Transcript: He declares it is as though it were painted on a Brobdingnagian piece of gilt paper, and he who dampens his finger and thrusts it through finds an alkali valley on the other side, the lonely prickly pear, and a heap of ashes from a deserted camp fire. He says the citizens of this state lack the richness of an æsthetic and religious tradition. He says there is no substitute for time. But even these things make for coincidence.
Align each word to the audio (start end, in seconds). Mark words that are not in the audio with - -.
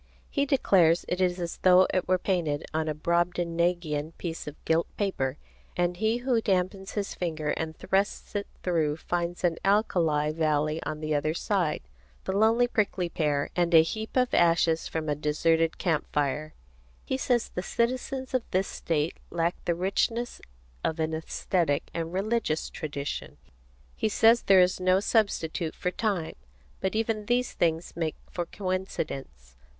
He 0.31 0.47
declares 0.47 1.05
it 1.07 1.21
is 1.21 1.39
as 1.39 1.57
though 1.57 1.85
it 1.93 2.07
were 2.07 2.17
painted 2.17 2.65
on 2.73 2.87
a 2.87 2.95
Brobdingnagian 2.95 4.13
piece 4.17 4.47
of 4.47 4.55
gilt 4.65 4.87
paper, 4.97 5.37
and 5.77 5.97
he 5.97 6.17
who 6.25 6.41
dampens 6.41 6.93
his 6.93 7.13
finger 7.13 7.49
and 7.51 7.77
thrusts 7.77 8.33
it 8.33 8.47
through 8.63 8.97
finds 8.97 9.43
an 9.43 9.57
alkali 9.63 10.31
valley 10.31 10.81
on 10.87 11.01
the 11.01 11.13
other 11.13 11.35
side, 11.35 11.83
the 12.23 12.35
lonely 12.35 12.65
prickly 12.65 13.09
pear, 13.09 13.51
and 13.55 13.75
a 13.75 13.83
heap 13.83 14.17
of 14.17 14.33
ashes 14.33 14.87
from 14.87 15.07
a 15.07 15.13
deserted 15.13 15.77
camp 15.77 16.11
fire. 16.11 16.55
He 17.05 17.15
says 17.15 17.49
the 17.49 17.61
citizens 17.61 18.33
of 18.33 18.41
this 18.49 18.67
state 18.67 19.17
lack 19.29 19.53
the 19.65 19.75
richness 19.75 20.41
of 20.83 20.99
an 20.99 21.11
æsthetic 21.11 21.81
and 21.93 22.11
religious 22.11 22.71
tradition. 22.71 23.37
He 23.95 24.09
says 24.09 24.41
there 24.41 24.61
is 24.61 24.79
no 24.79 24.99
substitute 24.99 25.75
for 25.75 25.91
time. 25.91 26.33
But 26.79 26.95
even 26.95 27.27
these 27.27 27.53
things 27.53 27.93
make 27.95 28.15
for 28.31 28.47
coincidence. 28.47 29.53